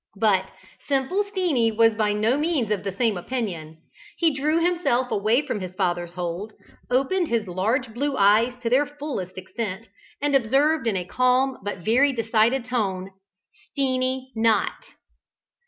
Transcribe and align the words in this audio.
But 0.19 0.49
"Simple 0.87 1.23
Steenie" 1.25 1.71
was 1.71 1.93
by 1.93 2.11
no 2.11 2.35
means 2.35 2.71
of 2.71 2.83
the 2.83 2.91
same 2.91 3.19
opinion. 3.19 3.77
He 4.17 4.33
drew 4.33 4.59
himself 4.65 5.11
away 5.11 5.43
from 5.45 5.59
his 5.59 5.75
father's 5.75 6.13
hold, 6.13 6.53
opened 6.89 7.27
his 7.27 7.47
large 7.47 7.93
blue 7.93 8.17
eyes 8.17 8.53
to 8.63 8.69
their 8.71 8.87
fullest 8.87 9.37
extent, 9.37 9.89
and 10.19 10.35
observed 10.35 10.87
in 10.87 10.97
a 10.97 11.05
calm 11.05 11.59
but 11.61 11.85
very 11.85 12.11
decided 12.13 12.65
tone. 12.65 13.11
"Steenie 13.75 14.31
not." 14.35 14.73